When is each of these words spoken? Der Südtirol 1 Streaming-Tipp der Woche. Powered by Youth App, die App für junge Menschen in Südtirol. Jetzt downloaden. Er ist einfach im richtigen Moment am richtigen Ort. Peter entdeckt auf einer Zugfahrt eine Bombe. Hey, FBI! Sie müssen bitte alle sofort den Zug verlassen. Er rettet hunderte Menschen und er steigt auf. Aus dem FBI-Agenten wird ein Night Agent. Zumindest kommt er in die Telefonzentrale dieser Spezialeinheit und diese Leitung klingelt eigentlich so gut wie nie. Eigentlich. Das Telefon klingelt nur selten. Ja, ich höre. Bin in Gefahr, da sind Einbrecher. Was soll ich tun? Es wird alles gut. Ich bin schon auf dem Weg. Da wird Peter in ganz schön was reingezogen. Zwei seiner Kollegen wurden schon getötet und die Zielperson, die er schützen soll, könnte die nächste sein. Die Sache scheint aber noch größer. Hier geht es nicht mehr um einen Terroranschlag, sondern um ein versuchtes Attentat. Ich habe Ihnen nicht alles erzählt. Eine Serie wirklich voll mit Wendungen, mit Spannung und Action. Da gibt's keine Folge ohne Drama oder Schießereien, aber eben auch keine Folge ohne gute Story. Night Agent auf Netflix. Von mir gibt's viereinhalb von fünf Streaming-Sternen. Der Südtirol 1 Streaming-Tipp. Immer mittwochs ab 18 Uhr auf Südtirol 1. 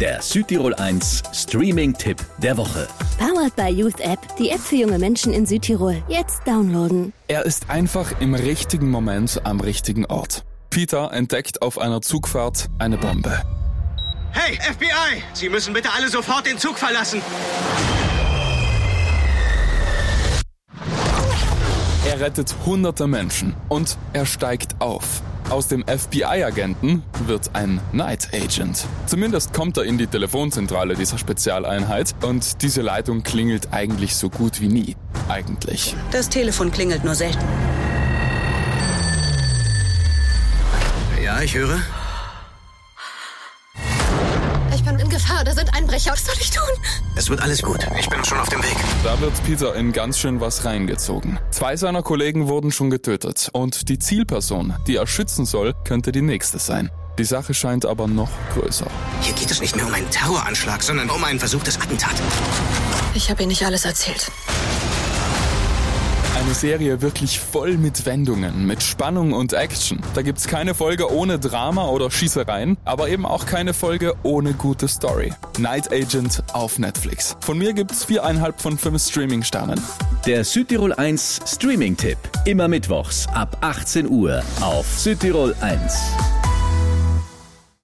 Der 0.00 0.22
Südtirol 0.22 0.74
1 0.74 1.24
Streaming-Tipp 1.32 2.24
der 2.38 2.56
Woche. 2.56 2.86
Powered 3.18 3.56
by 3.56 3.68
Youth 3.68 3.98
App, 3.98 4.20
die 4.38 4.50
App 4.50 4.60
für 4.60 4.76
junge 4.76 4.96
Menschen 4.96 5.32
in 5.32 5.44
Südtirol. 5.44 6.00
Jetzt 6.06 6.46
downloaden. 6.46 7.12
Er 7.26 7.44
ist 7.44 7.68
einfach 7.68 8.20
im 8.20 8.34
richtigen 8.34 8.90
Moment 8.90 9.40
am 9.42 9.58
richtigen 9.58 10.06
Ort. 10.06 10.44
Peter 10.70 11.12
entdeckt 11.12 11.62
auf 11.62 11.78
einer 11.78 12.00
Zugfahrt 12.00 12.68
eine 12.78 12.96
Bombe. 12.96 13.42
Hey, 14.30 14.56
FBI! 14.72 15.20
Sie 15.32 15.48
müssen 15.48 15.74
bitte 15.74 15.88
alle 15.92 16.08
sofort 16.08 16.46
den 16.46 16.58
Zug 16.58 16.78
verlassen. 16.78 17.20
Er 22.06 22.20
rettet 22.20 22.54
hunderte 22.64 23.08
Menschen 23.08 23.52
und 23.68 23.98
er 24.12 24.26
steigt 24.26 24.80
auf. 24.80 25.22
Aus 25.50 25.66
dem 25.66 25.82
FBI-Agenten 25.86 27.02
wird 27.26 27.54
ein 27.54 27.80
Night 27.92 28.28
Agent. 28.34 28.84
Zumindest 29.06 29.54
kommt 29.54 29.78
er 29.78 29.84
in 29.84 29.96
die 29.96 30.06
Telefonzentrale 30.06 30.94
dieser 30.94 31.16
Spezialeinheit 31.16 32.14
und 32.22 32.60
diese 32.60 32.82
Leitung 32.82 33.22
klingelt 33.22 33.72
eigentlich 33.72 34.14
so 34.14 34.28
gut 34.28 34.60
wie 34.60 34.68
nie. 34.68 34.96
Eigentlich. 35.26 35.96
Das 36.10 36.28
Telefon 36.28 36.70
klingelt 36.70 37.02
nur 37.02 37.14
selten. 37.14 37.42
Ja, 41.24 41.40
ich 41.40 41.54
höre. 41.54 41.80
Bin 44.88 45.00
in 45.00 45.10
Gefahr, 45.10 45.44
da 45.44 45.52
sind 45.52 45.74
Einbrecher. 45.74 46.12
Was 46.12 46.24
soll 46.24 46.34
ich 46.40 46.50
tun? 46.50 46.64
Es 47.14 47.28
wird 47.28 47.42
alles 47.42 47.62
gut. 47.62 47.86
Ich 48.00 48.08
bin 48.08 48.24
schon 48.24 48.38
auf 48.38 48.48
dem 48.48 48.62
Weg. 48.62 48.76
Da 49.04 49.20
wird 49.20 49.34
Peter 49.44 49.74
in 49.74 49.92
ganz 49.92 50.18
schön 50.18 50.40
was 50.40 50.64
reingezogen. 50.64 51.38
Zwei 51.50 51.76
seiner 51.76 52.02
Kollegen 52.02 52.48
wurden 52.48 52.72
schon 52.72 52.88
getötet 52.88 53.50
und 53.52 53.90
die 53.90 53.98
Zielperson, 53.98 54.74
die 54.86 54.96
er 54.96 55.06
schützen 55.06 55.44
soll, 55.44 55.74
könnte 55.84 56.10
die 56.10 56.22
nächste 56.22 56.58
sein. 56.58 56.90
Die 57.18 57.24
Sache 57.24 57.52
scheint 57.52 57.84
aber 57.84 58.06
noch 58.06 58.30
größer. 58.54 58.86
Hier 59.20 59.34
geht 59.34 59.50
es 59.50 59.60
nicht 59.60 59.76
mehr 59.76 59.86
um 59.86 59.92
einen 59.92 60.08
Terroranschlag, 60.10 60.82
sondern 60.82 61.10
um 61.10 61.22
ein 61.22 61.38
versuchtes 61.38 61.78
Attentat. 61.78 62.14
Ich 63.12 63.28
habe 63.28 63.42
Ihnen 63.42 63.50
nicht 63.50 63.66
alles 63.66 63.84
erzählt. 63.84 64.30
Eine 66.48 66.54
Serie 66.54 67.02
wirklich 67.02 67.40
voll 67.40 67.76
mit 67.76 68.06
Wendungen, 68.06 68.66
mit 68.66 68.82
Spannung 68.82 69.34
und 69.34 69.52
Action. 69.52 70.00
Da 70.14 70.22
gibt's 70.22 70.46
keine 70.46 70.74
Folge 70.74 71.12
ohne 71.12 71.38
Drama 71.38 71.88
oder 71.88 72.10
Schießereien, 72.10 72.78
aber 72.86 73.10
eben 73.10 73.26
auch 73.26 73.44
keine 73.44 73.74
Folge 73.74 74.14
ohne 74.22 74.54
gute 74.54 74.88
Story. 74.88 75.30
Night 75.58 75.92
Agent 75.92 76.42
auf 76.54 76.78
Netflix. 76.78 77.36
Von 77.40 77.58
mir 77.58 77.74
gibt's 77.74 78.06
viereinhalb 78.06 78.62
von 78.62 78.78
fünf 78.78 79.02
Streaming-Sternen. 79.02 79.78
Der 80.24 80.42
Südtirol 80.42 80.94
1 80.94 81.40
Streaming-Tipp. 81.44 82.16
Immer 82.46 82.66
mittwochs 82.66 83.26
ab 83.34 83.58
18 83.60 84.08
Uhr 84.08 84.42
auf 84.62 84.86
Südtirol 84.86 85.54
1. 85.60 86.37